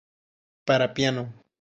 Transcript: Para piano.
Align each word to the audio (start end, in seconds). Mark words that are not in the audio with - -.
Para 0.65 0.95
piano. 0.95 1.23